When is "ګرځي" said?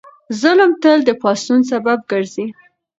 2.11-2.45